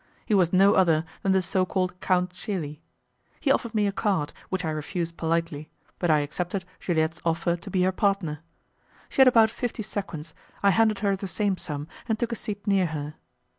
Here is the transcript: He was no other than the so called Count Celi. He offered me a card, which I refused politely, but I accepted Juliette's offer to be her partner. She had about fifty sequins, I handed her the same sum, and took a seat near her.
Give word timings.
He 0.25 0.33
was 0.33 0.51
no 0.51 0.73
other 0.73 1.05
than 1.21 1.31
the 1.31 1.43
so 1.43 1.63
called 1.63 2.01
Count 2.01 2.33
Celi. 2.35 2.81
He 3.39 3.51
offered 3.51 3.75
me 3.75 3.85
a 3.85 3.91
card, 3.91 4.33
which 4.49 4.65
I 4.65 4.71
refused 4.71 5.15
politely, 5.15 5.69
but 5.99 6.09
I 6.09 6.21
accepted 6.21 6.65
Juliette's 6.79 7.21
offer 7.23 7.55
to 7.57 7.69
be 7.69 7.83
her 7.83 7.91
partner. 7.91 8.39
She 9.09 9.21
had 9.21 9.27
about 9.27 9.51
fifty 9.51 9.83
sequins, 9.83 10.33
I 10.63 10.71
handed 10.71 11.01
her 11.05 11.15
the 11.15 11.27
same 11.27 11.55
sum, 11.55 11.87
and 12.09 12.17
took 12.17 12.31
a 12.31 12.35
seat 12.35 12.65
near 12.65 12.87
her. 12.87 13.13